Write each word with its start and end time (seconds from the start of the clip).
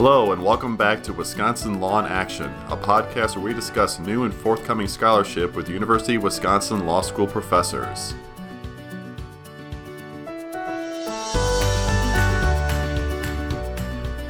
Hello, 0.00 0.30
and 0.30 0.44
welcome 0.44 0.76
back 0.76 1.02
to 1.02 1.12
Wisconsin 1.12 1.80
Law 1.80 1.98
in 1.98 2.06
Action, 2.06 2.54
a 2.68 2.76
podcast 2.76 3.34
where 3.34 3.46
we 3.46 3.52
discuss 3.52 3.98
new 3.98 4.22
and 4.22 4.32
forthcoming 4.32 4.86
scholarship 4.86 5.56
with 5.56 5.68
University 5.68 6.14
of 6.14 6.22
Wisconsin 6.22 6.86
Law 6.86 7.00
School 7.00 7.26
professors. 7.26 8.14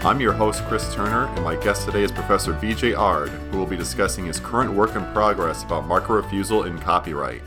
I'm 0.02 0.18
your 0.22 0.32
host, 0.32 0.64
Chris 0.64 0.94
Turner, 0.94 1.26
and 1.26 1.44
my 1.44 1.56
guest 1.56 1.84
today 1.84 2.02
is 2.02 2.12
Professor 2.12 2.54
BJ 2.54 2.98
Ard, 2.98 3.28
who 3.28 3.58
will 3.58 3.66
be 3.66 3.76
discussing 3.76 4.24
his 4.24 4.40
current 4.40 4.72
work 4.72 4.96
in 4.96 5.04
progress 5.12 5.64
about 5.64 5.86
market 5.86 6.14
refusal 6.14 6.64
in 6.64 6.78
copyright. 6.78 7.42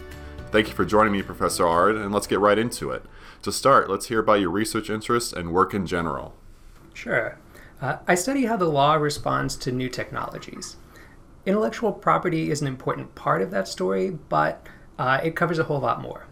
Thank 0.52 0.68
you 0.68 0.76
for 0.76 0.86
joining 0.86 1.14
me, 1.14 1.24
Professor 1.24 1.66
Ard, 1.66 1.96
and 1.96 2.14
let's 2.14 2.28
get 2.28 2.40
right 2.40 2.60
into 2.60 2.92
it. 2.92 3.04
To 3.42 3.52
start, 3.52 3.90
let's 3.90 4.10
hear 4.10 4.20
about 4.20 4.42
your 4.42 4.52
research 4.52 4.92
interests 4.92 5.34
and 5.34 5.52
work 5.52 5.74
in 5.74 5.88
general. 5.88 6.36
Sure. 6.94 7.40
Uh, 7.82 7.98
I 8.08 8.14
study 8.14 8.46
how 8.46 8.58
the 8.58 8.66
law 8.66 8.94
responds 8.94 9.56
to 9.58 9.72
new 9.72 9.90
technologies. 9.90 10.78
Intellectual 11.48 11.92
property 11.92 12.52
is 12.52 12.62
an 12.62 12.68
important 12.68 13.16
part 13.16 13.42
of 13.42 13.50
that 13.52 13.68
story, 13.68 14.12
but 14.12 14.68
uh, 15.00 15.20
it 15.24 15.36
covers 15.36 15.58
a 15.58 15.64
whole 15.64 15.80
lot 15.80 16.00
more. 16.00 16.28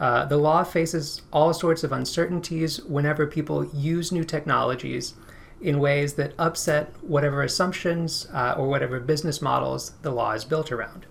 Uh, 0.00 0.24
the 0.24 0.38
law 0.38 0.64
faces 0.64 1.22
all 1.32 1.52
sorts 1.52 1.84
of 1.84 1.92
uncertainties 1.92 2.82
whenever 2.84 3.26
people 3.26 3.66
use 3.74 4.10
new 4.10 4.24
technologies 4.24 5.14
in 5.60 5.78
ways 5.78 6.14
that 6.14 6.32
upset 6.38 6.92
whatever 7.02 7.42
assumptions 7.42 8.26
uh, 8.32 8.54
or 8.56 8.68
whatever 8.68 8.98
business 9.00 9.42
models 9.42 9.92
the 10.02 10.10
law 10.10 10.32
is 10.32 10.44
built 10.44 10.72
around. 10.72 11.06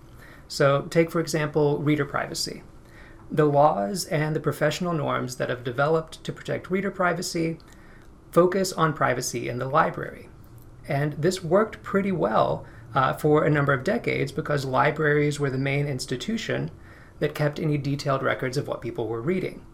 So, 0.47 0.83
take 0.83 1.09
for 1.09 1.19
example 1.19 1.79
reader 1.79 2.05
privacy. 2.05 2.63
The 3.31 3.45
laws 3.45 4.05
and 4.05 4.35
the 4.35 4.39
professional 4.39 4.93
norms 4.93 5.37
that 5.37 5.49
have 5.49 5.63
developed 5.63 6.23
to 6.23 6.31
protect 6.31 6.69
reader 6.69 6.91
privacy 6.91 7.57
focus 8.35 8.73
on 8.73 8.91
privacy 8.91 9.47
in 9.47 9.59
the 9.59 9.69
library. 9.69 10.27
And 10.89 11.13
this 11.13 11.41
worked 11.41 11.81
pretty 11.83 12.11
well 12.11 12.65
uh, 12.93 13.13
for 13.13 13.45
a 13.45 13.49
number 13.49 13.71
of 13.71 13.85
decades 13.85 14.33
because 14.33 14.65
libraries 14.65 15.39
were 15.39 15.49
the 15.49 15.57
main 15.57 15.87
institution 15.87 16.69
that 17.19 17.33
kept 17.33 17.61
any 17.61 17.77
detailed 17.77 18.21
records 18.21 18.57
of 18.57 18.67
what 18.67 18.81
people 18.81 19.07
were 19.07 19.21
reading. 19.21 19.65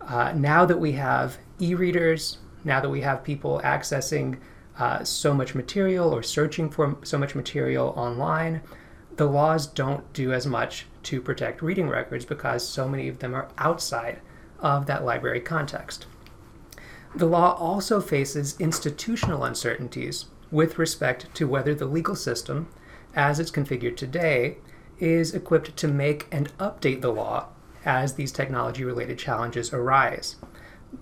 Uh, 0.00 0.32
now 0.32 0.64
that 0.64 0.78
we 0.78 0.92
have 0.92 1.38
e 1.60 1.74
readers, 1.74 2.38
now 2.62 2.80
that 2.80 2.88
we 2.88 3.00
have 3.00 3.24
people 3.24 3.60
accessing 3.64 4.38
uh, 4.78 5.02
so 5.02 5.34
much 5.34 5.56
material 5.56 6.14
or 6.14 6.22
searching 6.22 6.70
for 6.70 6.96
so 7.02 7.18
much 7.18 7.34
material 7.34 7.92
online, 7.96 8.60
the 9.16 9.26
laws 9.26 9.66
don't 9.66 10.12
do 10.12 10.32
as 10.32 10.46
much 10.46 10.86
to 11.02 11.20
protect 11.20 11.62
reading 11.62 11.88
records 11.88 12.24
because 12.24 12.64
so 12.64 12.88
many 12.88 13.08
of 13.08 13.18
them 13.18 13.34
are 13.34 13.48
outside 13.58 14.20
of 14.60 14.86
that 14.86 15.04
library 15.04 15.40
context. 15.40 16.06
The 17.14 17.26
law 17.26 17.54
also 17.54 18.00
faces 18.00 18.56
institutional 18.60 19.44
uncertainties 19.44 20.26
with 20.50 20.78
respect 20.78 21.34
to 21.34 21.48
whether 21.48 21.74
the 21.74 21.86
legal 21.86 22.14
system, 22.14 22.68
as 23.14 23.40
it's 23.40 23.50
configured 23.50 23.96
today, 23.96 24.58
is 24.98 25.34
equipped 25.34 25.76
to 25.76 25.88
make 25.88 26.26
and 26.30 26.56
update 26.58 27.00
the 27.00 27.12
law 27.12 27.48
as 27.84 28.14
these 28.14 28.32
technology 28.32 28.84
related 28.84 29.18
challenges 29.18 29.72
arise. 29.72 30.36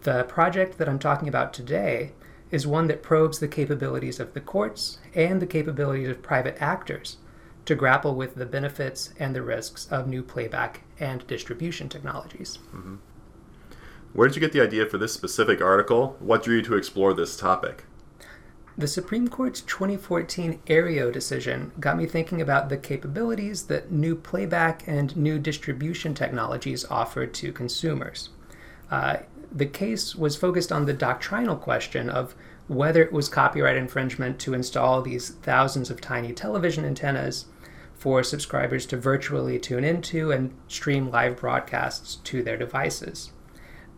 The 0.02 0.24
project 0.24 0.78
that 0.78 0.88
I'm 0.88 0.98
talking 0.98 1.28
about 1.28 1.52
today 1.52 2.12
is 2.50 2.66
one 2.66 2.86
that 2.88 3.02
probes 3.02 3.38
the 3.38 3.48
capabilities 3.48 4.20
of 4.20 4.34
the 4.34 4.40
courts 4.40 4.98
and 5.14 5.40
the 5.40 5.46
capabilities 5.46 6.08
of 6.08 6.22
private 6.22 6.56
actors 6.60 7.16
to 7.64 7.74
grapple 7.74 8.14
with 8.14 8.36
the 8.36 8.46
benefits 8.46 9.12
and 9.18 9.34
the 9.34 9.42
risks 9.42 9.86
of 9.90 10.06
new 10.06 10.22
playback 10.22 10.82
and 11.00 11.26
distribution 11.26 11.88
technologies. 11.88 12.58
Mm-hmm. 12.72 12.96
Where 14.16 14.26
did 14.28 14.36
you 14.36 14.40
get 14.40 14.52
the 14.52 14.62
idea 14.62 14.86
for 14.86 14.96
this 14.96 15.12
specific 15.12 15.60
article? 15.60 16.16
What 16.20 16.42
drew 16.42 16.56
you 16.56 16.62
to 16.62 16.74
explore 16.74 17.12
this 17.12 17.36
topic? 17.36 17.84
The 18.78 18.88
Supreme 18.88 19.28
Court's 19.28 19.60
2014 19.60 20.60
Aereo 20.68 21.12
decision 21.12 21.72
got 21.78 21.98
me 21.98 22.06
thinking 22.06 22.40
about 22.40 22.70
the 22.70 22.78
capabilities 22.78 23.64
that 23.64 23.92
new 23.92 24.16
playback 24.16 24.88
and 24.88 25.14
new 25.18 25.38
distribution 25.38 26.14
technologies 26.14 26.86
offer 26.86 27.26
to 27.26 27.52
consumers. 27.52 28.30
Uh, 28.90 29.18
the 29.52 29.66
case 29.66 30.16
was 30.16 30.34
focused 30.34 30.72
on 30.72 30.86
the 30.86 30.94
doctrinal 30.94 31.56
question 31.56 32.08
of 32.08 32.34
whether 32.68 33.02
it 33.02 33.12
was 33.12 33.28
copyright 33.28 33.76
infringement 33.76 34.38
to 34.38 34.54
install 34.54 35.02
these 35.02 35.28
thousands 35.28 35.90
of 35.90 36.00
tiny 36.00 36.32
television 36.32 36.86
antennas 36.86 37.44
for 37.92 38.22
subscribers 38.22 38.86
to 38.86 38.96
virtually 38.96 39.58
tune 39.58 39.84
into 39.84 40.32
and 40.32 40.54
stream 40.68 41.10
live 41.10 41.36
broadcasts 41.36 42.16
to 42.24 42.42
their 42.42 42.56
devices. 42.56 43.32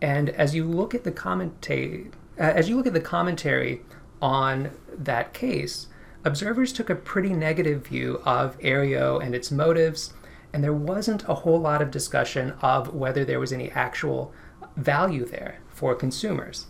And 0.00 0.30
as 0.30 0.54
you 0.54 0.64
look 0.64 0.94
at 0.94 1.04
the 1.04 1.12
commentary, 1.12 2.10
as 2.36 2.68
you 2.68 2.76
look 2.76 2.86
at 2.86 2.92
the 2.92 3.00
commentary 3.00 3.82
on 4.22 4.70
that 4.96 5.34
case, 5.34 5.88
observers 6.24 6.72
took 6.72 6.90
a 6.90 6.94
pretty 6.94 7.30
negative 7.30 7.86
view 7.86 8.20
of 8.24 8.58
Aereo 8.60 9.22
and 9.22 9.34
its 9.34 9.50
motives, 9.50 10.12
and 10.52 10.62
there 10.62 10.72
wasn't 10.72 11.28
a 11.28 11.34
whole 11.34 11.60
lot 11.60 11.82
of 11.82 11.90
discussion 11.90 12.54
of 12.62 12.94
whether 12.94 13.24
there 13.24 13.40
was 13.40 13.52
any 13.52 13.70
actual 13.70 14.32
value 14.76 15.24
there 15.24 15.60
for 15.68 15.94
consumers. 15.94 16.66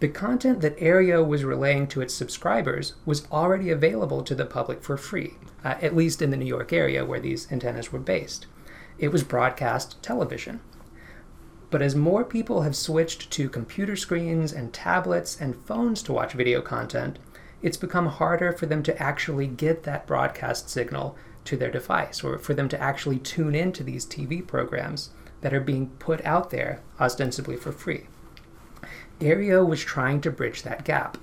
The 0.00 0.08
content 0.08 0.60
that 0.60 0.78
Aereo 0.78 1.26
was 1.26 1.44
relaying 1.44 1.86
to 1.88 2.00
its 2.00 2.12
subscribers 2.12 2.94
was 3.06 3.26
already 3.30 3.70
available 3.70 4.22
to 4.24 4.34
the 4.34 4.44
public 4.44 4.82
for 4.82 4.96
free, 4.96 5.34
uh, 5.64 5.76
at 5.80 5.96
least 5.96 6.20
in 6.20 6.30
the 6.30 6.36
New 6.36 6.44
York 6.44 6.72
area 6.72 7.04
where 7.04 7.20
these 7.20 7.50
antennas 7.50 7.92
were 7.92 8.00
based. 8.00 8.46
It 8.98 9.08
was 9.08 9.22
broadcast 9.22 10.02
television. 10.02 10.60
But 11.74 11.82
as 11.82 11.96
more 11.96 12.22
people 12.22 12.62
have 12.62 12.76
switched 12.76 13.32
to 13.32 13.48
computer 13.48 13.96
screens 13.96 14.52
and 14.52 14.72
tablets 14.72 15.40
and 15.40 15.56
phones 15.56 16.04
to 16.04 16.12
watch 16.12 16.32
video 16.32 16.62
content, 16.62 17.18
it's 17.62 17.76
become 17.76 18.06
harder 18.06 18.52
for 18.52 18.66
them 18.66 18.80
to 18.84 19.02
actually 19.02 19.48
get 19.48 19.82
that 19.82 20.06
broadcast 20.06 20.70
signal 20.70 21.16
to 21.46 21.56
their 21.56 21.72
device 21.72 22.22
or 22.22 22.38
for 22.38 22.54
them 22.54 22.68
to 22.68 22.80
actually 22.80 23.18
tune 23.18 23.56
into 23.56 23.82
these 23.82 24.06
TV 24.06 24.46
programs 24.46 25.10
that 25.40 25.52
are 25.52 25.58
being 25.58 25.88
put 25.98 26.24
out 26.24 26.50
there 26.50 26.80
ostensibly 27.00 27.56
for 27.56 27.72
free. 27.72 28.06
Aereo 29.18 29.66
was 29.66 29.82
trying 29.82 30.20
to 30.20 30.30
bridge 30.30 30.62
that 30.62 30.84
gap. 30.84 31.18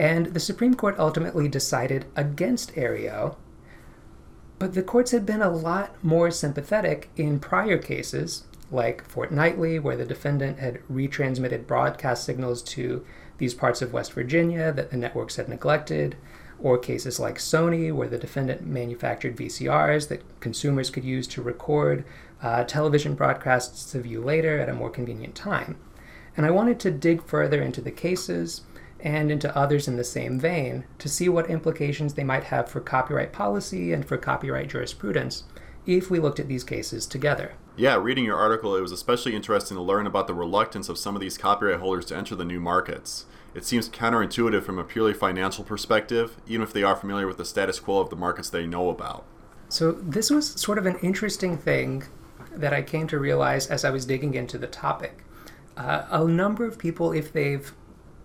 And 0.00 0.34
the 0.34 0.40
Supreme 0.40 0.74
Court 0.74 0.96
ultimately 0.98 1.46
decided 1.46 2.06
against 2.16 2.74
Aereo, 2.74 3.36
but 4.58 4.74
the 4.74 4.82
courts 4.82 5.12
had 5.12 5.24
been 5.24 5.40
a 5.40 5.48
lot 5.48 5.94
more 6.02 6.32
sympathetic 6.32 7.08
in 7.16 7.38
prior 7.38 7.78
cases 7.78 8.46
like 8.70 9.04
Fortnightly, 9.04 9.78
where 9.78 9.96
the 9.96 10.04
defendant 10.04 10.58
had 10.58 10.80
retransmitted 10.88 11.66
broadcast 11.66 12.24
signals 12.24 12.62
to 12.62 13.04
these 13.38 13.54
parts 13.54 13.82
of 13.82 13.92
West 13.92 14.12
Virginia 14.12 14.72
that 14.72 14.90
the 14.90 14.96
networks 14.96 15.36
had 15.36 15.48
neglected, 15.48 16.16
or 16.62 16.78
cases 16.78 17.18
like 17.18 17.38
Sony, 17.38 17.92
where 17.92 18.08
the 18.08 18.18
defendant 18.18 18.66
manufactured 18.66 19.36
VCRs 19.36 20.08
that 20.08 20.40
consumers 20.40 20.90
could 20.90 21.04
use 21.04 21.26
to 21.28 21.42
record 21.42 22.04
uh, 22.42 22.64
television 22.64 23.14
broadcasts 23.14 23.90
to 23.92 24.00
view 24.00 24.20
later 24.20 24.58
at 24.58 24.68
a 24.68 24.74
more 24.74 24.90
convenient 24.90 25.34
time. 25.34 25.76
And 26.36 26.46
I 26.46 26.50
wanted 26.50 26.78
to 26.80 26.90
dig 26.90 27.24
further 27.24 27.60
into 27.60 27.80
the 27.80 27.90
cases 27.90 28.62
and 29.00 29.30
into 29.30 29.56
others 29.56 29.88
in 29.88 29.96
the 29.96 30.04
same 30.04 30.38
vein 30.38 30.84
to 30.98 31.08
see 31.08 31.28
what 31.28 31.48
implications 31.48 32.14
they 32.14 32.24
might 32.24 32.44
have 32.44 32.68
for 32.68 32.80
copyright 32.80 33.32
policy 33.32 33.92
and 33.92 34.04
for 34.06 34.16
copyright 34.16 34.68
jurisprudence 34.68 35.44
if 35.86 36.10
we 36.10 36.18
looked 36.18 36.38
at 36.38 36.48
these 36.48 36.64
cases 36.64 37.06
together. 37.06 37.54
Yeah, 37.76 37.96
reading 37.96 38.24
your 38.24 38.36
article, 38.36 38.76
it 38.76 38.80
was 38.80 38.92
especially 38.92 39.34
interesting 39.34 39.76
to 39.76 39.82
learn 39.82 40.06
about 40.06 40.26
the 40.26 40.34
reluctance 40.34 40.88
of 40.88 40.98
some 40.98 41.14
of 41.14 41.20
these 41.20 41.38
copyright 41.38 41.80
holders 41.80 42.04
to 42.06 42.16
enter 42.16 42.34
the 42.34 42.44
new 42.44 42.60
markets. 42.60 43.26
It 43.54 43.64
seems 43.64 43.88
counterintuitive 43.88 44.62
from 44.62 44.78
a 44.78 44.84
purely 44.84 45.14
financial 45.14 45.64
perspective, 45.64 46.36
even 46.46 46.62
if 46.62 46.72
they 46.72 46.82
are 46.82 46.94
familiar 46.94 47.26
with 47.26 47.36
the 47.36 47.44
status 47.44 47.80
quo 47.80 47.98
of 47.98 48.10
the 48.10 48.16
markets 48.16 48.50
they 48.50 48.66
know 48.66 48.90
about. 48.90 49.24
So, 49.68 49.92
this 49.92 50.30
was 50.30 50.48
sort 50.60 50.78
of 50.78 50.86
an 50.86 50.98
interesting 50.98 51.56
thing 51.56 52.04
that 52.52 52.72
I 52.72 52.82
came 52.82 53.06
to 53.08 53.18
realize 53.18 53.66
as 53.68 53.84
I 53.84 53.90
was 53.90 54.04
digging 54.04 54.34
into 54.34 54.58
the 54.58 54.66
topic. 54.66 55.24
Uh, 55.76 56.06
a 56.10 56.24
number 56.24 56.64
of 56.64 56.78
people, 56.78 57.12
if 57.12 57.32
they've 57.32 57.72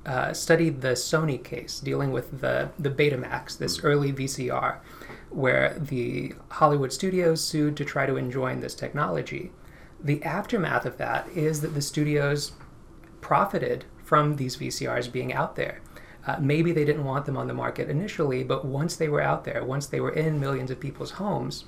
uh, 0.06 0.33
studied 0.33 0.81
the 0.81 0.89
Sony 0.89 1.44
case 1.44 1.80
dealing 1.80 2.12
with 2.12 2.42
the, 2.42 2.69
the 2.77 2.89
Betamax, 2.89 3.57
this 3.57 3.77
mm-hmm. 3.77 3.88
early 3.88 4.13
VCR, 4.13 4.77
where 5.35 5.77
the 5.77 6.33
Hollywood 6.49 6.93
studios 6.93 7.43
sued 7.43 7.75
to 7.77 7.85
try 7.85 8.05
to 8.05 8.15
enjoin 8.15 8.61
this 8.61 8.73
technology. 8.73 9.51
The 10.01 10.23
aftermath 10.23 10.85
of 10.85 10.97
that 10.97 11.27
is 11.35 11.61
that 11.61 11.73
the 11.73 11.81
studios 11.81 12.53
profited 13.19 13.83
from 14.03 14.37
these 14.37 14.55
VCRs 14.55 15.11
being 15.11 15.33
out 15.33 15.55
there. 15.55 15.81
Uh, 16.25 16.37
maybe 16.39 16.71
they 16.71 16.85
didn't 16.85 17.03
want 17.03 17.25
them 17.25 17.37
on 17.37 17.47
the 17.47 17.53
market 17.53 17.89
initially, 17.89 18.43
but 18.43 18.63
once 18.63 18.95
they 18.95 19.09
were 19.09 19.21
out 19.21 19.43
there, 19.43 19.63
once 19.63 19.87
they 19.87 19.99
were 19.99 20.13
in 20.13 20.39
millions 20.39 20.71
of 20.71 20.79
people's 20.79 21.11
homes, 21.11 21.65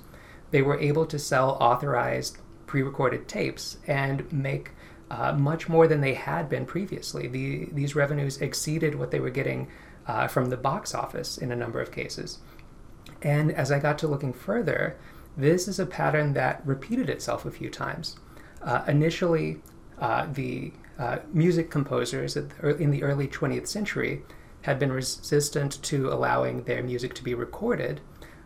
they 0.50 0.62
were 0.62 0.78
able 0.80 1.04
to 1.04 1.18
sell 1.18 1.58
authorized 1.60 2.38
pre 2.66 2.82
recorded 2.82 3.28
tapes 3.28 3.76
and 3.86 4.30
make 4.32 4.70
uh, 5.10 5.32
much 5.32 5.68
more 5.68 5.86
than 5.86 6.00
they 6.00 6.14
had 6.14 6.48
been 6.48 6.64
previously. 6.64 7.28
The, 7.28 7.66
these 7.72 7.94
revenues 7.94 8.40
exceeded 8.40 8.94
what 8.94 9.10
they 9.10 9.20
were 9.20 9.30
getting 9.30 9.68
uh, 10.06 10.26
from 10.26 10.46
the 10.46 10.56
box 10.56 10.94
office 10.94 11.38
in 11.38 11.52
a 11.52 11.56
number 11.56 11.80
of 11.80 11.92
cases. 11.92 12.38
And 13.22 13.52
as 13.52 13.72
I 13.72 13.78
got 13.78 13.98
to 13.98 14.08
looking 14.08 14.32
further, 14.32 14.96
this 15.36 15.68
is 15.68 15.78
a 15.78 15.86
pattern 15.86 16.34
that 16.34 16.62
repeated 16.66 17.08
itself 17.08 17.44
a 17.44 17.50
few 17.50 17.70
times. 17.70 18.16
Uh, 18.62 18.82
initially, 18.88 19.60
uh, 20.00 20.26
the 20.32 20.72
uh, 20.98 21.18
music 21.32 21.70
composers 21.70 22.36
in 22.36 22.90
the 22.90 23.02
early 23.02 23.28
20th 23.28 23.68
century 23.68 24.22
had 24.62 24.78
been 24.78 24.92
resistant 24.92 25.80
to 25.82 26.12
allowing 26.12 26.64
their 26.64 26.82
music 26.82 27.14
to 27.14 27.22
be 27.22 27.34
recorded. 27.34 28.00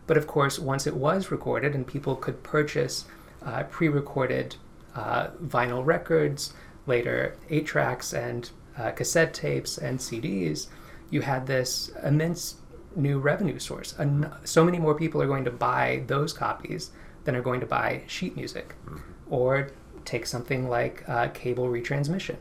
But 0.05 0.17
of 0.17 0.27
course, 0.27 0.59
once 0.59 0.85
it 0.85 0.95
was 0.95 1.31
recorded 1.31 1.73
and 1.73 1.87
people 1.87 2.15
could 2.15 2.43
purchase 2.43 3.05
uh, 3.43 3.63
pre 3.63 3.87
recorded 3.87 4.55
uh, 4.95 5.29
vinyl 5.43 5.85
records, 5.85 6.53
later 6.85 7.35
8 7.49 7.65
tracks 7.65 8.13
and 8.13 8.49
uh, 8.77 8.91
cassette 8.91 9.33
tapes 9.33 9.77
and 9.77 9.99
CDs, 9.99 10.67
you 11.09 11.21
had 11.21 11.47
this 11.47 11.91
immense 12.03 12.55
new 12.95 13.19
revenue 13.19 13.59
source. 13.59 13.93
And 13.97 14.29
so 14.43 14.63
many 14.63 14.79
more 14.79 14.95
people 14.95 15.21
are 15.21 15.27
going 15.27 15.45
to 15.45 15.51
buy 15.51 16.03
those 16.07 16.33
copies 16.33 16.91
than 17.23 17.35
are 17.35 17.41
going 17.41 17.59
to 17.59 17.65
buy 17.65 18.03
sheet 18.07 18.35
music. 18.35 18.75
Mm-hmm. 18.85 18.99
Or 19.29 19.69
take 20.05 20.25
something 20.25 20.69
like 20.69 21.07
uh, 21.07 21.29
cable 21.29 21.67
retransmission. 21.67 22.37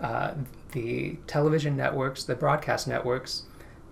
Uh, 0.00 0.34
the 0.72 1.16
television 1.26 1.76
networks, 1.76 2.24
the 2.24 2.34
broadcast 2.34 2.88
networks, 2.88 3.44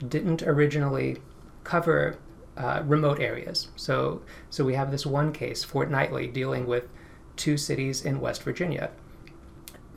didn't 0.09 0.43
originally 0.43 1.19
cover 1.64 2.19
uh, 2.56 2.82
remote 2.85 3.20
areas. 3.20 3.69
So, 3.76 4.23
so 4.50 4.64
we 4.64 4.75
have 4.75 4.91
this 4.91 5.06
one 5.06 5.32
case 5.32 5.64
fortnightly 5.64 6.26
dealing 6.26 6.67
with 6.67 6.88
two 7.37 7.56
cities 7.56 8.05
in 8.05 8.20
West 8.20 8.43
Virginia. 8.43 8.91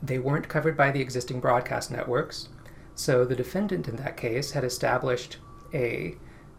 They 0.02 0.18
weren't 0.18 0.48
covered 0.48 0.76
by 0.76 0.90
the 0.90 1.00
existing 1.00 1.40
broadcast 1.40 1.90
networks, 1.90 2.48
so 2.94 3.24
the 3.24 3.36
defendant 3.36 3.88
in 3.88 3.96
that 3.96 4.16
case 4.16 4.52
had 4.52 4.64
established 4.64 5.38
a 5.74 6.16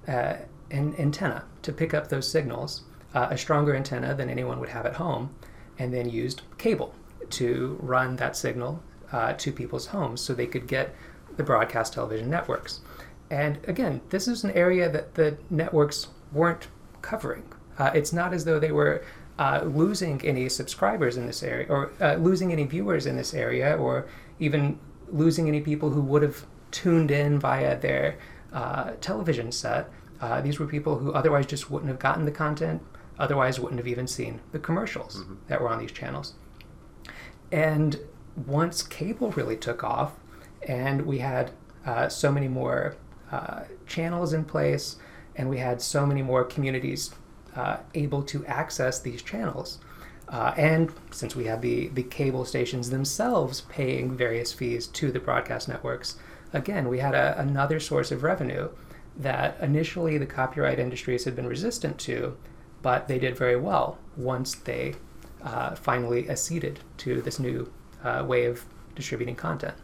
uh, 0.08 0.38
an 0.72 0.96
antenna 0.98 1.44
to 1.62 1.72
pick 1.72 1.94
up 1.94 2.10
those 2.10 2.30
signals, 2.30 2.84
uh, 3.14 3.28
a 3.30 3.38
stronger 3.38 3.76
antenna 3.76 4.14
than 4.14 4.30
anyone 4.30 4.60
would 4.60 4.70
have 4.70 4.86
at 4.86 4.96
home, 4.96 5.34
and 5.80 5.94
then 5.94 6.10
used 6.10 6.42
cable 6.58 6.94
to 7.30 7.78
run 7.82 8.16
that 8.18 8.36
signal 8.36 8.82
uh, 9.12 9.34
to 9.34 9.52
people's 9.52 9.88
homes 9.88 10.22
so 10.22 10.34
they 10.34 10.48
could 10.48 10.68
get 10.68 10.96
the 11.36 11.44
broadcast 11.44 11.94
television 11.94 12.30
networks. 12.30 12.82
And 13.30 13.60
again, 13.68 14.02
this 14.10 14.28
is 14.28 14.44
an 14.44 14.52
area 14.52 14.90
that 14.90 15.16
the 15.16 15.38
networks 15.50 16.08
weren't 16.32 16.68
covering. 17.02 17.44
Uh, 17.78 17.92
it's 17.94 18.14
not 18.14 18.34
as 18.34 18.46
though 18.46 18.60
they 18.60 18.72
were 18.72 19.04
uh, 19.38 19.62
losing 19.66 20.22
any 20.26 20.50
subscribers 20.50 21.18
in 21.18 21.28
this 21.28 21.44
area 21.44 21.68
or 21.70 21.92
uh, 22.02 22.16
losing 22.16 22.52
any 22.52 22.66
viewers 22.66 23.06
in 23.06 23.16
this 23.16 23.34
area 23.34 23.76
or 23.78 24.08
even 24.40 24.80
losing 25.10 25.48
any 25.48 25.62
people 25.62 25.90
who 25.92 26.02
would 26.02 26.24
have 26.24 26.46
tuned 26.72 27.12
in 27.12 27.40
via 27.40 27.80
their 27.80 28.18
uh, 28.54 28.92
television 29.02 29.52
set. 29.52 29.90
Uh, 30.20 30.42
these 30.42 30.60
were 30.60 30.66
people 30.66 30.98
who 30.98 31.14
otherwise 31.14 31.46
just 31.46 31.70
wouldn't 31.70 31.90
have 31.90 32.00
gotten 32.00 32.26
the 32.26 32.32
content, 32.32 32.82
otherwise 33.20 33.60
wouldn't 33.60 33.80
have 33.80 33.88
even 33.88 34.08
seen 34.08 34.40
the 34.52 34.60
commercials 34.60 35.18
mm-hmm. 35.18 35.36
that 35.48 35.62
were 35.62 35.70
on 35.70 35.80
these 35.80 35.92
channels. 35.92 36.34
And 37.52 38.00
once 38.46 38.84
cable 38.84 39.32
really 39.32 39.58
took 39.58 39.84
off, 39.84 40.14
and 40.68 41.06
we 41.06 41.20
had 41.20 41.52
uh, 41.86 42.10
so 42.10 42.32
many 42.32 42.48
more 42.48 42.96
uh, 43.32 43.62
channels 43.86 44.34
in 44.34 44.44
place, 44.44 44.98
and 45.36 45.50
we 45.50 45.58
had 45.58 45.82
so 45.82 46.06
many 46.06 46.22
more 46.22 46.44
communities 46.44 47.14
uh, 47.56 47.78
able 47.94 48.24
to 48.24 48.46
access 48.46 49.00
these 49.00 49.22
channels. 49.22 49.80
Uh, 50.30 50.54
and 50.58 50.92
since 51.12 51.36
we 51.36 51.46
have 51.46 51.62
the, 51.62 51.88
the 51.90 52.04
cable 52.04 52.44
stations 52.44 52.90
themselves 52.90 53.62
paying 53.62 54.16
various 54.16 54.52
fees 54.52 54.88
to 54.88 55.12
the 55.12 55.20
broadcast 55.20 55.70
networks, 55.70 56.18
again, 56.54 56.88
we 56.88 57.00
had 57.00 57.14
a, 57.14 57.40
another 57.40 57.80
source 57.80 58.12
of 58.12 58.24
revenue 58.24 58.70
that 59.18 59.58
initially 59.62 60.18
the 60.18 60.26
copyright 60.26 60.80
industries 60.80 61.26
had 61.26 61.36
been 61.36 61.48
resistant 61.48 61.98
to, 62.00 62.38
but 62.82 63.08
they 63.08 63.18
did 63.18 63.36
very 63.36 63.56
well 63.56 63.98
once 64.16 64.56
they 64.56 64.96
uh, 65.44 65.76
finally 65.76 66.30
acceded 66.30 66.80
to 66.98 67.22
this 67.22 67.40
new 67.40 67.72
uh, 68.04 68.24
way 68.26 68.46
of 68.46 68.66
distributing 68.96 69.36
content. 69.36 69.76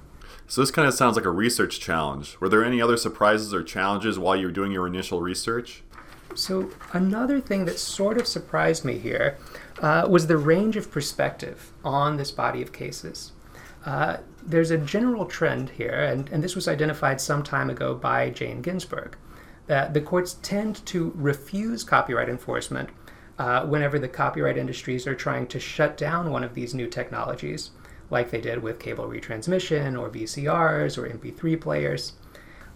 So 0.48 0.62
this 0.62 0.71
kind 0.71 0.88
of 0.88 0.94
sounds 0.94 1.15
like 1.15 1.25
a 1.25 1.31
research 1.31 1.80
challenge. 1.80 2.39
Were 2.39 2.50
there 2.50 2.63
any 2.63 2.81
other 2.81 2.98
surprises 2.98 3.54
or 3.54 3.63
challenges 3.63 4.19
while 4.19 4.36
you 4.36 4.48
were 4.48 4.51
doing 4.51 4.71
your 4.71 4.88
initial 4.88 5.21
research? 5.21 5.83
So 6.36 6.71
another 6.94 7.39
thing 7.39 7.65
that 7.65 7.80
sort 7.80 8.18
of 8.18 8.27
surprised 8.27 8.83
me 8.83 8.98
here 8.98 9.38
uh, 9.81 10.07
was 10.10 10.27
the 10.27 10.38
range 10.38 10.75
of 10.75 10.92
perspective 10.92 11.71
on 11.83 12.18
this 12.18 12.31
body 12.31 12.62
of 12.62 12.74
cases. 12.74 13.31
Uh, 13.85 14.18
there's 14.45 14.71
a 14.71 14.77
general 14.77 15.25
trend 15.25 15.69
here, 15.69 16.03
and, 16.03 16.30
and 16.30 16.44
this 16.44 16.56
was 16.56 16.68
identified 16.68 17.19
some 17.19 17.44
time 17.44 17.69
ago 17.69 17.94
by 17.95 18.30
Jane 18.30 18.62
Ginsburg, 18.62 19.18
that 19.68 19.94
the 19.94 20.01
courts 20.01 20.38
tend 20.41 20.85
to 20.88 21.12
refuse 21.15 21.83
copyright 21.83 22.30
enforcement 22.30 22.89
uh, 23.39 23.65
whenever 23.65 23.97
the 23.97 24.07
copyright 24.07 24.57
industries 24.57 25.07
are 25.07 25.15
trying 25.15 25.47
to 25.47 25.59
shut 25.59 25.97
down 25.97 26.31
one 26.31 26.44
of 26.44 26.53
these 26.53 26.74
new 26.74 26.88
technologies, 26.88 27.71
like 28.09 28.30
they 28.30 28.41
did 28.41 28.62
with 28.62 28.80
cable 28.80 29.07
retransmission 29.07 30.00
or 30.00 30.09
VCRs 30.09 30.97
or 30.97 31.09
MP3 31.09 31.59
players. 31.59 32.13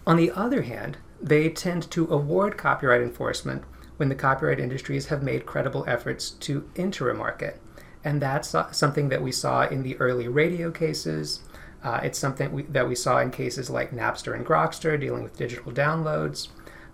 On 0.06 0.16
the 0.16 0.30
other 0.32 0.62
hand, 0.62 0.98
they 1.20 1.48
tend 1.48 1.90
to 1.90 2.10
award 2.10 2.56
copyright 2.56 3.02
enforcement 3.02 3.62
when 3.98 4.08
the 4.08 4.14
copyright 4.14 4.60
industries 4.60 5.06
have 5.06 5.22
made 5.22 5.46
credible 5.46 5.84
efforts 5.86 6.30
to 6.30 6.68
enter 6.76 7.10
a 7.10 7.14
market. 7.14 7.60
And 8.04 8.22
that's 8.22 8.54
something 8.72 9.08
that 9.08 9.22
we 9.22 9.32
saw 9.32 9.66
in 9.66 9.82
the 9.82 9.96
early 9.96 10.28
radio 10.28 10.70
cases. 10.70 11.40
Uh, 11.82 12.00
it's 12.02 12.18
something 12.18 12.52
we, 12.52 12.62
that 12.62 12.88
we 12.88 12.94
saw 12.94 13.18
in 13.18 13.30
cases 13.30 13.70
like 13.70 13.90
Napster 13.90 14.34
and 14.34 14.46
Grokster 14.46 14.98
dealing 15.00 15.22
with 15.22 15.36
digital 15.36 15.72
downloads. 15.72 16.48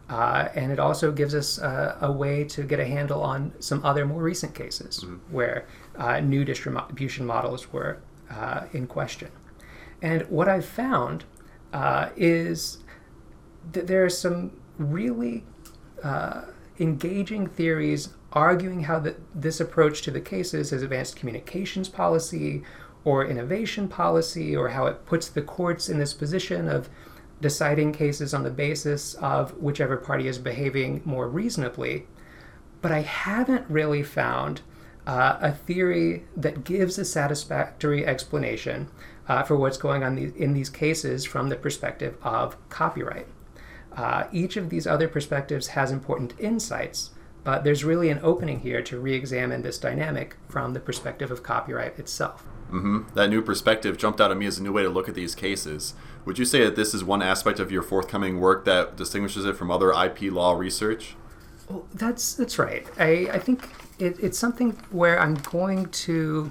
Uh, 0.09 0.49
and 0.55 0.71
it 0.71 0.79
also 0.79 1.11
gives 1.11 1.35
us 1.35 1.59
uh, 1.59 1.97
a 2.01 2.13
way 2.13 2.45
to 2.45 2.63
get 2.63 2.79
a 2.79 2.85
handle 2.85 3.23
on 3.23 3.53
some 3.59 3.83
other 3.85 4.05
more 4.05 4.23
recent 4.23 4.55
cases 4.55 5.01
mm-hmm. 5.01 5.17
where 5.33 5.67
uh, 5.97 6.21
new 6.21 6.45
distribution 6.45 7.25
models 7.25 7.73
were 7.73 8.01
uh, 8.31 8.65
in 8.73 8.87
question. 8.87 9.31
And 10.03 10.23
what 10.29 10.49
I've 10.49 10.67
found 10.67 11.25
uh, 11.73 12.11
is 12.17 12.79
that 13.73 13.87
there 13.87 14.05
are 14.05 14.11
some 14.11 14.61
really 14.79 15.45
uh, 16.03 16.43
engaging 16.79 17.47
theories 17.47 18.11
arguing 18.35 18.83
how 18.83 18.99
the, 18.99 19.17
this 19.35 19.61
approach 19.61 20.03
to 20.03 20.11
the 20.11 20.21
cases 20.21 20.71
has 20.71 20.83
advanced 20.83 21.17
communications 21.17 21.89
policy 21.89 22.63
or 23.05 23.25
innovation 23.25 23.87
policy, 23.87 24.57
or 24.57 24.71
how 24.71 24.87
it 24.87 25.05
puts 25.07 25.29
the 25.29 25.43
courts 25.43 25.89
in 25.89 25.99
this 25.99 26.15
position 26.15 26.69
of 26.69 26.89
deciding 27.41 27.93
cases 27.93 28.33
on 28.33 28.43
the 28.43 28.51
basis 28.51 29.15
of 29.15 29.53
whichever 29.59 29.97
party 29.97 30.27
is 30.27 30.39
behaving 30.39 31.03
more 31.05 31.29
reasonably. 31.29 32.07
But 32.81 32.93
I 32.93 33.01
haven't 33.01 33.69
really 33.69 34.03
found 34.03 34.63
uh, 35.07 35.37
a 35.41 35.53
theory 35.53 36.25
that 36.35 36.65
gives 36.65 36.99
a 36.99 37.05
satisfactory 37.05 38.07
explanation 38.07 38.89
uh, 39.29 39.43
for 39.43 39.57
what's 39.57 39.77
going 39.77 40.03
on 40.03 40.17
in 40.17 40.55
these 40.55 40.71
cases 40.71 41.25
from 41.25 41.51
the 41.51 41.57
perspective 41.57 42.17
of 42.23 42.57
copyright. 42.71 43.27
Uh, 43.95 44.25
each 44.33 44.57
of 44.57 44.71
these 44.71 44.87
other 44.87 45.09
perspectives 45.09 45.69
has 45.69 45.93
important 45.93 46.33
insights, 46.39 47.11
but 47.45 47.63
there's 47.63 47.85
really 47.85 48.09
an 48.09 48.21
opening 48.23 48.61
here 48.61 48.83
to 48.83 48.99
re 48.99 49.15
examine 49.15 49.63
this 49.63 49.79
dynamic 49.79 50.37
from 50.49 50.73
the 50.73 50.81
perspective 50.81 51.31
of 51.31 51.43
copyright 51.43 51.99
itself. 51.99 52.45
Mm-hmm. 52.71 53.15
That 53.15 53.29
new 53.29 53.43
perspective 53.43 53.99
jumped 53.99 54.21
out 54.21 54.31
at 54.31 54.37
me 54.37 54.47
as 54.47 54.59
a 54.59 54.63
new 54.63 54.73
way 54.73 54.83
to 54.83 54.89
look 54.89 55.09
at 55.09 55.15
these 55.15 55.35
cases. 55.35 55.95
Would 56.25 56.39
you 56.39 56.45
say 56.45 56.65
that 56.65 56.75
this 56.75 56.95
is 56.95 57.05
one 57.05 57.23
aspect 57.23 57.61
of 57.61 57.71
your 57.71 57.83
forthcoming 57.83 58.41
work 58.41 58.65
that 58.65 58.97
distinguishes 58.97 59.45
it 59.45 59.57
from 59.57 59.71
other 59.71 59.93
IP 59.93 60.33
law 60.33 60.55
research? 60.55 61.15
Well, 61.69 61.87
that's 61.95 62.35
that's 62.35 62.59
right. 62.59 62.87
I, 62.99 63.29
I 63.33 63.39
think 63.39 63.69
it, 63.99 64.19
it's 64.21 64.39
something 64.39 64.73
where 64.91 65.21
I'm 65.21 65.35
going 65.35 65.87
to 65.87 66.51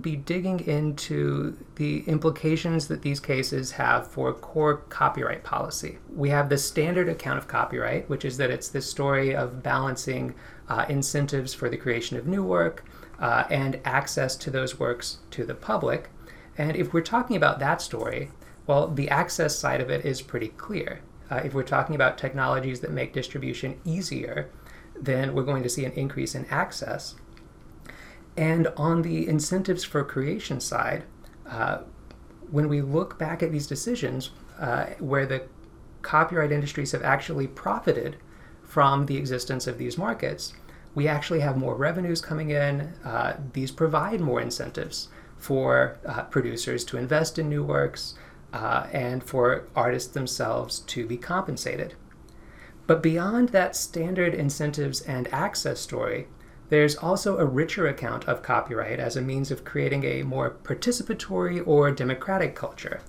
be 0.00 0.14
digging 0.14 0.60
into 0.60 1.56
the 1.74 2.00
implications 2.06 2.86
that 2.86 3.02
these 3.02 3.18
cases 3.18 3.72
have 3.72 4.06
for 4.06 4.32
core 4.32 4.76
copyright 4.88 5.42
policy. 5.42 5.98
We 6.14 6.30
have 6.30 6.48
the 6.48 6.58
standard 6.58 7.08
account 7.08 7.38
of 7.38 7.48
copyright, 7.48 8.08
which 8.08 8.24
is 8.24 8.36
that 8.36 8.50
it's 8.50 8.68
this 8.68 8.88
story 8.88 9.34
of 9.34 9.62
balancing 9.62 10.34
uh, 10.68 10.86
incentives 10.88 11.54
for 11.54 11.68
the 11.68 11.76
creation 11.76 12.16
of 12.16 12.26
new 12.26 12.44
work 12.44 12.84
uh, 13.18 13.44
and 13.50 13.80
access 13.84 14.36
to 14.36 14.50
those 14.50 14.78
works 14.78 15.18
to 15.32 15.44
the 15.44 15.54
public. 15.54 16.08
And 16.56 16.76
if 16.76 16.92
we're 16.92 17.00
talking 17.00 17.36
about 17.36 17.58
that 17.58 17.82
story, 17.82 18.30
well, 18.66 18.86
the 18.86 19.08
access 19.08 19.58
side 19.58 19.80
of 19.80 19.90
it 19.90 20.04
is 20.04 20.22
pretty 20.22 20.48
clear. 20.48 21.00
Uh, 21.30 21.40
if 21.44 21.52
we're 21.52 21.62
talking 21.62 21.96
about 21.96 22.16
technologies 22.16 22.80
that 22.80 22.92
make 22.92 23.12
distribution 23.12 23.80
easier, 23.84 24.50
then 24.94 25.34
we're 25.34 25.42
going 25.42 25.62
to 25.62 25.68
see 25.68 25.84
an 25.84 25.92
increase 25.92 26.34
in 26.34 26.44
access. 26.46 27.14
And 28.36 28.68
on 28.76 29.02
the 29.02 29.28
incentives 29.28 29.84
for 29.84 30.04
creation 30.04 30.60
side, 30.60 31.04
uh, 31.48 31.78
when 32.50 32.68
we 32.68 32.80
look 32.80 33.18
back 33.18 33.42
at 33.42 33.52
these 33.52 33.66
decisions 33.66 34.30
uh, 34.58 34.86
where 34.98 35.26
the 35.26 35.42
copyright 36.02 36.52
industries 36.52 36.92
have 36.92 37.02
actually 37.02 37.46
profited 37.46 38.16
from 38.62 39.06
the 39.06 39.16
existence 39.16 39.66
of 39.66 39.78
these 39.78 39.98
markets, 39.98 40.54
we 40.94 41.06
actually 41.06 41.40
have 41.40 41.56
more 41.56 41.74
revenues 41.74 42.20
coming 42.20 42.50
in. 42.50 42.92
Uh, 43.04 43.36
these 43.52 43.70
provide 43.70 44.20
more 44.20 44.40
incentives 44.40 45.08
for 45.38 45.98
uh, 46.06 46.22
producers 46.24 46.84
to 46.84 46.96
invest 46.96 47.38
in 47.38 47.48
new 47.48 47.62
works 47.62 48.14
uh, 48.52 48.86
and 48.92 49.22
for 49.22 49.68
artists 49.74 50.12
themselves 50.12 50.80
to 50.80 51.06
be 51.06 51.16
compensated. 51.16 51.94
But 52.86 53.02
beyond 53.02 53.50
that 53.50 53.76
standard 53.76 54.34
incentives 54.34 55.00
and 55.00 55.32
access 55.32 55.80
story, 55.80 56.26
there's 56.70 56.96
also 56.96 57.36
a 57.36 57.44
richer 57.44 57.86
account 57.86 58.26
of 58.26 58.42
copyright 58.42 58.98
as 58.98 59.16
a 59.16 59.20
means 59.20 59.50
of 59.50 59.64
creating 59.64 60.04
a 60.04 60.22
more 60.22 60.56
participatory 60.62 61.64
or 61.66 61.90
democratic 61.90 62.54
culture. 62.54 63.00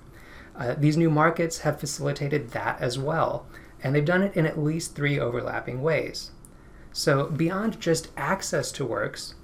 Uh, 0.55 0.75
these 0.77 0.97
new 0.97 1.09
markets 1.09 1.59
have 1.59 1.79
facilitated 1.79 2.51
that 2.51 2.81
as 2.81 2.99
well, 2.99 3.45
and 3.83 3.95
they've 3.95 4.03
done 4.03 4.23
it 4.23 4.35
in 4.35 4.45
at 4.45 4.59
least 4.59 4.95
three 4.95 5.19
overlapping 5.19 5.81
ways. 5.81 6.31
So, 6.91 7.27
beyond 7.27 7.79
just 7.79 8.09
access 8.17 8.71
to 8.73 8.85
works, 8.85 9.35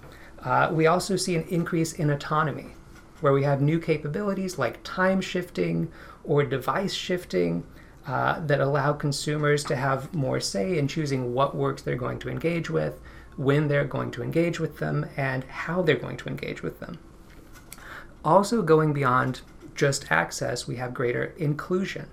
uh, 0.44 0.70
we 0.72 0.86
also 0.86 1.16
see 1.16 1.36
an 1.36 1.46
increase 1.48 1.94
in 1.94 2.10
autonomy, 2.10 2.74
where 3.22 3.34
we 3.34 3.44
have 3.44 3.62
new 3.62 3.80
capabilities 3.80 4.60
like 4.60 4.84
time 4.84 5.22
shifting 5.22 5.92
or 6.24 6.44
device 6.44 6.94
shifting 6.94 7.64
uh, 8.06 8.40
that 8.46 8.60
allow 8.60 8.94
consumers 8.94 9.64
to 9.66 9.76
have 9.76 10.14
more 10.14 10.40
say 10.40 10.78
in 10.78 10.88
choosing 10.88 11.34
what 11.34 11.56
works 11.56 11.82
they're 11.82 11.96
going 11.96 12.20
to 12.20 12.30
engage 12.30 12.70
with, 12.70 13.00
when 13.38 13.68
they're 13.68 13.86
going 13.86 14.12
to 14.12 14.24
engage 14.24 14.60
with 14.60 14.80
them, 14.80 15.06
and 15.16 15.44
how 15.46 15.82
they're 15.82 15.96
going 15.96 16.18
to 16.18 16.28
engage 16.28 16.62
with 16.62 16.80
them. 16.80 17.00
Also, 18.26 18.62
going 18.62 18.94
beyond 18.94 19.42
just 19.76 20.12
access, 20.12 20.68
we 20.68 20.76
have 20.76 20.94
greater 20.94 21.26
inclusion. 21.38 22.10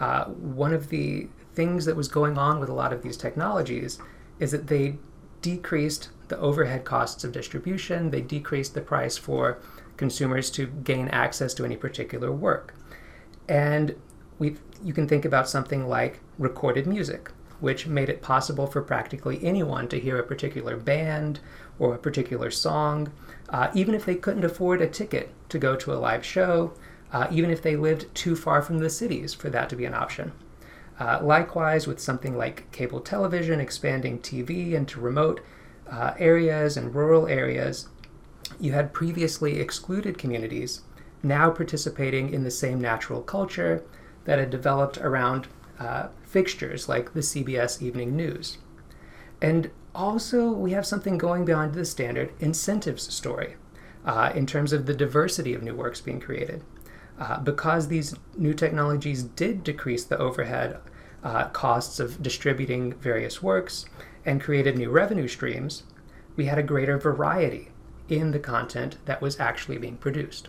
Uh, 0.00 0.24
one 0.26 0.72
of 0.72 0.88
the 0.88 1.28
things 1.54 1.84
that 1.84 1.96
was 1.96 2.08
going 2.08 2.38
on 2.38 2.58
with 2.58 2.68
a 2.68 2.74
lot 2.74 2.92
of 2.92 3.02
these 3.02 3.16
technologies 3.16 3.98
is 4.38 4.52
that 4.52 4.68
they 4.68 4.96
decreased 5.42 6.08
the 6.28 6.38
overhead 6.38 6.84
costs 6.84 7.24
of 7.24 7.32
distribution, 7.32 8.10
they 8.10 8.22
decreased 8.22 8.74
the 8.74 8.80
price 8.80 9.18
for 9.18 9.60
consumers 9.96 10.50
to 10.50 10.66
gain 10.66 11.08
access 11.08 11.52
to 11.54 11.64
any 11.64 11.76
particular 11.76 12.32
work. 12.32 12.74
And 13.48 13.94
we 14.38 14.56
you 14.82 14.92
can 14.92 15.06
think 15.06 15.24
about 15.24 15.48
something 15.48 15.86
like 15.88 16.20
recorded 16.38 16.86
music, 16.86 17.30
which 17.62 17.86
made 17.86 18.08
it 18.08 18.20
possible 18.20 18.66
for 18.66 18.82
practically 18.82 19.38
anyone 19.42 19.86
to 19.86 20.00
hear 20.00 20.18
a 20.18 20.26
particular 20.26 20.76
band 20.76 21.38
or 21.78 21.94
a 21.94 21.98
particular 21.98 22.50
song, 22.50 23.12
uh, 23.50 23.70
even 23.72 23.94
if 23.94 24.04
they 24.04 24.16
couldn't 24.16 24.44
afford 24.44 24.82
a 24.82 24.88
ticket 24.88 25.30
to 25.48 25.58
go 25.58 25.76
to 25.76 25.92
a 25.92 25.94
live 25.94 26.24
show, 26.24 26.72
uh, 27.12 27.28
even 27.30 27.50
if 27.50 27.62
they 27.62 27.76
lived 27.76 28.12
too 28.14 28.34
far 28.34 28.60
from 28.60 28.78
the 28.78 28.90
cities 28.90 29.32
for 29.32 29.48
that 29.48 29.68
to 29.68 29.76
be 29.76 29.84
an 29.84 29.94
option. 29.94 30.32
Uh, 30.98 31.20
likewise, 31.22 31.86
with 31.86 32.00
something 32.00 32.36
like 32.36 32.70
cable 32.72 33.00
television 33.00 33.60
expanding 33.60 34.18
TV 34.18 34.72
into 34.72 35.00
remote 35.00 35.40
uh, 35.88 36.14
areas 36.18 36.76
and 36.76 36.94
rural 36.94 37.28
areas, 37.28 37.88
you 38.58 38.72
had 38.72 38.92
previously 38.92 39.60
excluded 39.60 40.18
communities 40.18 40.82
now 41.22 41.48
participating 41.48 42.32
in 42.32 42.42
the 42.42 42.50
same 42.50 42.80
natural 42.80 43.22
culture 43.22 43.84
that 44.24 44.40
had 44.40 44.50
developed 44.50 44.98
around 44.98 45.46
uh, 45.82 46.08
fixtures 46.24 46.88
like 46.88 47.12
the 47.12 47.20
CBS 47.20 47.82
Evening 47.82 48.16
News. 48.16 48.58
And 49.40 49.70
also, 49.94 50.50
we 50.50 50.70
have 50.72 50.86
something 50.86 51.18
going 51.18 51.44
beyond 51.44 51.74
the 51.74 51.84
standard 51.84 52.32
incentives 52.38 53.12
story 53.12 53.56
uh, 54.06 54.32
in 54.34 54.46
terms 54.46 54.72
of 54.72 54.86
the 54.86 54.94
diversity 54.94 55.54
of 55.54 55.62
new 55.62 55.74
works 55.74 56.00
being 56.00 56.20
created. 56.20 56.62
Uh, 57.18 57.38
because 57.40 57.88
these 57.88 58.14
new 58.36 58.54
technologies 58.54 59.22
did 59.22 59.64
decrease 59.64 60.04
the 60.04 60.18
overhead 60.18 60.78
uh, 61.22 61.48
costs 61.48 62.00
of 62.00 62.22
distributing 62.22 62.94
various 62.94 63.42
works 63.42 63.84
and 64.24 64.40
created 64.40 64.78
new 64.78 64.90
revenue 64.90 65.28
streams, 65.28 65.82
we 66.36 66.46
had 66.46 66.58
a 66.58 66.62
greater 66.62 66.96
variety 66.96 67.70
in 68.08 68.30
the 68.30 68.38
content 68.38 68.96
that 69.04 69.20
was 69.20 69.38
actually 69.38 69.78
being 69.78 69.96
produced. 69.96 70.48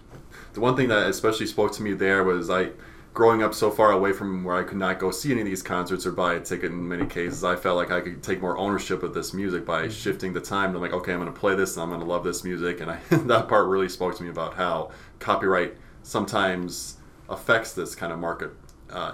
The 0.53 0.61
one 0.61 0.75
thing 0.75 0.87
that 0.89 1.07
especially 1.07 1.47
spoke 1.47 1.73
to 1.73 1.83
me 1.83 1.93
there 1.93 2.23
was 2.23 2.49
I 2.49 2.69
growing 3.13 3.43
up 3.43 3.53
so 3.53 3.69
far 3.69 3.91
away 3.91 4.11
from 4.11 4.43
where 4.43 4.55
I 4.55 4.63
could 4.63 4.77
not 4.77 4.97
go 4.97 5.11
see 5.11 5.31
any 5.31 5.41
of 5.41 5.45
these 5.45 5.61
concerts 5.61 6.05
or 6.05 6.11
buy 6.11 6.33
a 6.33 6.39
ticket 6.39 6.71
in 6.71 6.87
many 6.87 7.05
cases, 7.05 7.43
I 7.43 7.55
felt 7.55 7.77
like 7.77 7.91
I 7.91 8.01
could 8.01 8.23
take 8.23 8.41
more 8.41 8.57
ownership 8.57 9.03
of 9.03 9.13
this 9.13 9.33
music 9.33 9.65
by 9.65 9.83
mm-hmm. 9.83 9.91
shifting 9.91 10.33
the 10.33 10.41
time 10.41 10.73
to 10.73 10.79
like, 10.79 10.93
okay, 10.93 11.13
I'm 11.13 11.19
going 11.19 11.31
to 11.31 11.39
play 11.39 11.55
this 11.55 11.75
and 11.75 11.83
I'm 11.83 11.89
going 11.89 12.01
to 12.01 12.07
love 12.07 12.23
this 12.23 12.43
music. 12.43 12.81
And 12.81 12.89
I, 12.89 12.99
that 13.09 13.47
part 13.47 13.67
really 13.67 13.89
spoke 13.89 14.17
to 14.17 14.23
me 14.23 14.29
about 14.29 14.55
how 14.55 14.91
copyright 15.19 15.75
sometimes 16.01 16.97
affects 17.29 17.73
this 17.73 17.93
kind 17.93 18.11
of 18.11 18.19
market 18.19 18.51
uh, 18.89 19.13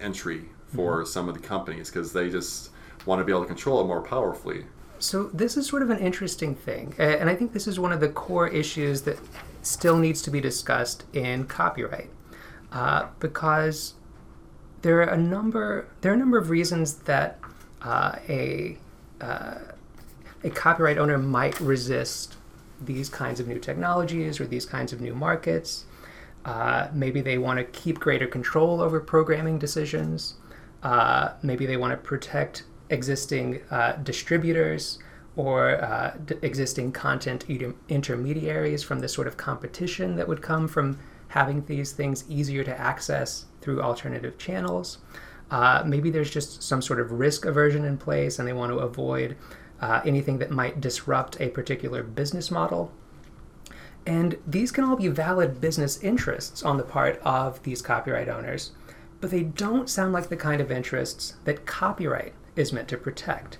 entry 0.00 0.46
for 0.74 0.98
mm-hmm. 0.98 1.06
some 1.06 1.28
of 1.28 1.34
the 1.34 1.40
companies 1.40 1.90
because 1.90 2.12
they 2.12 2.30
just 2.30 2.70
want 3.04 3.20
to 3.20 3.24
be 3.24 3.32
able 3.32 3.42
to 3.42 3.46
control 3.46 3.80
it 3.80 3.84
more 3.86 4.00
powerfully. 4.00 4.64
So 4.98 5.24
this 5.24 5.58
is 5.58 5.66
sort 5.66 5.82
of 5.82 5.90
an 5.90 5.98
interesting 5.98 6.54
thing, 6.54 6.94
and 6.98 7.28
I 7.28 7.34
think 7.34 7.52
this 7.52 7.66
is 7.66 7.78
one 7.78 7.92
of 7.92 8.00
the 8.00 8.08
core 8.08 8.48
issues 8.48 9.02
that 9.02 9.18
still 9.60 9.98
needs 9.98 10.22
to 10.22 10.30
be 10.30 10.40
discussed 10.40 11.04
in 11.12 11.44
copyright, 11.44 12.08
uh, 12.76 13.08
because 13.20 13.94
there 14.82 14.98
are 14.98 15.08
a 15.08 15.16
number 15.16 15.88
there 16.02 16.12
are 16.12 16.14
a 16.14 16.18
number 16.18 16.36
of 16.36 16.50
reasons 16.50 16.96
that 17.10 17.38
uh, 17.80 18.16
a 18.28 18.76
uh, 19.22 19.54
a 20.44 20.50
copyright 20.50 20.98
owner 20.98 21.16
might 21.16 21.58
resist 21.58 22.36
these 22.78 23.08
kinds 23.08 23.40
of 23.40 23.48
new 23.48 23.58
technologies 23.58 24.38
or 24.38 24.46
these 24.46 24.66
kinds 24.66 24.92
of 24.92 25.00
new 25.00 25.14
markets. 25.14 25.86
Uh, 26.44 26.88
maybe 26.92 27.22
they 27.22 27.38
want 27.38 27.58
to 27.58 27.64
keep 27.80 27.98
greater 27.98 28.26
control 28.26 28.82
over 28.82 29.00
programming 29.00 29.58
decisions. 29.58 30.34
Uh, 30.82 31.30
maybe 31.42 31.64
they 31.64 31.78
want 31.78 31.92
to 31.92 31.96
protect 31.96 32.64
existing 32.90 33.62
distributors 34.02 34.98
or 35.34 35.82
uh, 35.82 36.14
d- 36.26 36.34
existing 36.42 36.92
content 36.92 37.46
intermediaries 37.88 38.82
from 38.82 38.98
the 38.98 39.08
sort 39.08 39.26
of 39.26 39.38
competition 39.38 40.16
that 40.16 40.28
would 40.28 40.42
come 40.42 40.68
from 40.68 40.98
having 41.28 41.64
these 41.66 41.92
things 41.92 42.24
easier 42.28 42.64
to 42.64 42.80
access 42.80 43.46
through 43.60 43.82
alternative 43.82 44.38
channels. 44.38 44.98
Uh, 45.50 45.82
maybe 45.86 46.10
there's 46.10 46.30
just 46.30 46.62
some 46.62 46.82
sort 46.82 47.00
of 47.00 47.12
risk 47.12 47.44
aversion 47.44 47.84
in 47.84 47.96
place 47.98 48.38
and 48.38 48.48
they 48.48 48.52
want 48.52 48.72
to 48.72 48.78
avoid 48.78 49.36
uh, 49.80 50.00
anything 50.04 50.38
that 50.38 50.50
might 50.50 50.80
disrupt 50.80 51.40
a 51.40 51.48
particular 51.48 52.02
business 52.02 52.50
model. 52.50 52.92
And 54.06 54.38
these 54.46 54.70
can 54.70 54.84
all 54.84 54.96
be 54.96 55.08
valid 55.08 55.60
business 55.60 56.02
interests 56.02 56.62
on 56.62 56.76
the 56.76 56.84
part 56.84 57.20
of 57.24 57.62
these 57.64 57.82
copyright 57.82 58.28
owners, 58.28 58.70
but 59.20 59.30
they 59.30 59.42
don't 59.42 59.90
sound 59.90 60.12
like 60.12 60.28
the 60.28 60.36
kind 60.36 60.60
of 60.60 60.70
interests 60.70 61.34
that 61.44 61.66
copyright 61.66 62.32
is 62.54 62.72
meant 62.72 62.88
to 62.88 62.96
protect. 62.96 63.58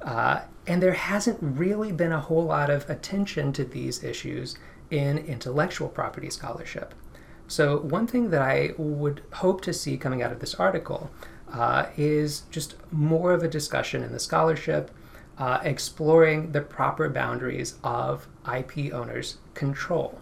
Uh, 0.00 0.40
and 0.66 0.82
there 0.82 0.94
hasn't 0.94 1.38
really 1.40 1.92
been 1.92 2.12
a 2.12 2.20
whole 2.20 2.44
lot 2.44 2.70
of 2.70 2.88
attention 2.88 3.52
to 3.52 3.64
these 3.64 4.02
issues 4.02 4.56
in 4.90 5.18
intellectual 5.18 5.88
property 5.88 6.30
scholarship. 6.30 6.94
So, 7.52 7.76
one 7.76 8.06
thing 8.06 8.30
that 8.30 8.40
I 8.40 8.72
would 8.78 9.20
hope 9.30 9.60
to 9.60 9.74
see 9.74 9.98
coming 9.98 10.22
out 10.22 10.32
of 10.32 10.40
this 10.40 10.54
article 10.54 11.10
uh, 11.52 11.88
is 11.98 12.44
just 12.50 12.76
more 12.90 13.34
of 13.34 13.42
a 13.42 13.46
discussion 13.46 14.02
in 14.02 14.10
the 14.10 14.18
scholarship, 14.18 14.90
uh, 15.36 15.58
exploring 15.62 16.52
the 16.52 16.62
proper 16.62 17.10
boundaries 17.10 17.74
of 17.84 18.26
IP 18.50 18.90
owners' 18.94 19.36
control. 19.52 20.18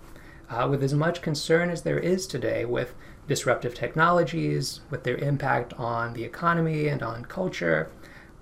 Uh, 0.48 0.66
with 0.68 0.82
as 0.82 0.92
much 0.92 1.22
concern 1.22 1.70
as 1.70 1.82
there 1.82 2.00
is 2.00 2.26
today 2.26 2.64
with 2.64 2.94
disruptive 3.28 3.76
technologies, 3.76 4.80
with 4.90 5.04
their 5.04 5.18
impact 5.18 5.72
on 5.74 6.14
the 6.14 6.24
economy 6.24 6.88
and 6.88 7.00
on 7.00 7.24
culture, 7.24 7.92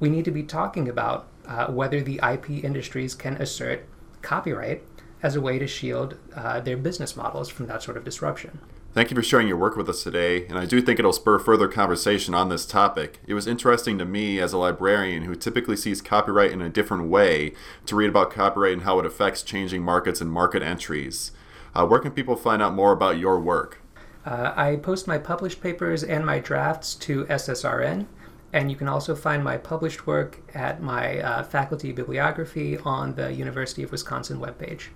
we 0.00 0.08
need 0.08 0.24
to 0.24 0.30
be 0.30 0.42
talking 0.42 0.88
about 0.88 1.28
uh, 1.46 1.66
whether 1.66 2.00
the 2.00 2.20
IP 2.26 2.64
industries 2.64 3.14
can 3.14 3.34
assert 3.34 3.84
copyright 4.22 4.82
as 5.22 5.36
a 5.36 5.42
way 5.42 5.58
to 5.58 5.66
shield 5.66 6.16
uh, 6.34 6.58
their 6.60 6.78
business 6.78 7.16
models 7.16 7.50
from 7.50 7.66
that 7.66 7.82
sort 7.82 7.98
of 7.98 8.04
disruption. 8.04 8.58
Thank 8.94 9.10
you 9.10 9.14
for 9.14 9.22
sharing 9.22 9.46
your 9.46 9.58
work 9.58 9.76
with 9.76 9.88
us 9.90 10.02
today, 10.02 10.46
and 10.46 10.58
I 10.58 10.64
do 10.64 10.80
think 10.80 10.98
it'll 10.98 11.12
spur 11.12 11.38
further 11.38 11.68
conversation 11.68 12.34
on 12.34 12.48
this 12.48 12.64
topic. 12.64 13.20
It 13.26 13.34
was 13.34 13.46
interesting 13.46 13.98
to 13.98 14.06
me 14.06 14.40
as 14.40 14.54
a 14.54 14.58
librarian 14.58 15.24
who 15.24 15.34
typically 15.34 15.76
sees 15.76 16.00
copyright 16.00 16.52
in 16.52 16.62
a 16.62 16.70
different 16.70 17.08
way 17.08 17.52
to 17.84 17.94
read 17.94 18.08
about 18.08 18.30
copyright 18.30 18.72
and 18.72 18.82
how 18.82 18.98
it 18.98 19.04
affects 19.04 19.42
changing 19.42 19.82
markets 19.82 20.22
and 20.22 20.32
market 20.32 20.62
entries. 20.62 21.32
Uh, 21.74 21.86
where 21.86 22.00
can 22.00 22.12
people 22.12 22.34
find 22.34 22.62
out 22.62 22.72
more 22.72 22.92
about 22.92 23.18
your 23.18 23.38
work? 23.38 23.82
Uh, 24.24 24.54
I 24.56 24.76
post 24.76 25.06
my 25.06 25.18
published 25.18 25.60
papers 25.60 26.02
and 26.02 26.24
my 26.24 26.38
drafts 26.38 26.94
to 26.96 27.26
SSRN, 27.26 28.06
and 28.54 28.70
you 28.70 28.76
can 28.76 28.88
also 28.88 29.14
find 29.14 29.44
my 29.44 29.58
published 29.58 30.06
work 30.06 30.40
at 30.54 30.82
my 30.82 31.20
uh, 31.20 31.42
faculty 31.42 31.92
bibliography 31.92 32.78
on 32.78 33.14
the 33.16 33.34
University 33.34 33.82
of 33.82 33.92
Wisconsin 33.92 34.40
webpage. 34.40 34.88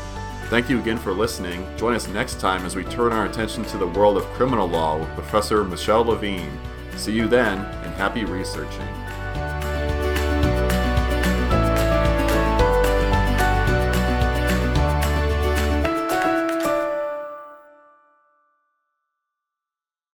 Thank 0.50 0.70
you 0.70 0.80
again 0.80 0.98
for 0.98 1.12
listening. 1.12 1.68
Join 1.78 1.96
us 1.96 2.08
next 2.08 2.40
time 2.40 2.66
as 2.66 2.76
we 2.76 2.86
turn 2.86 3.12
our 3.12 3.26
attention 3.26 3.66
to 3.66 3.78
the 3.78 3.88
world 3.88 4.16
of 4.16 4.24
criminal 4.28 4.68
law 4.68 4.98
with 4.98 5.10
Professor 5.10 5.66
Michele 5.66 6.06
LaVigne. 6.06 6.50
See 6.96 7.12
you 7.12 7.28
then, 7.28 7.58
and 7.58 7.94
happy 7.96 8.24
researching. 8.24 8.88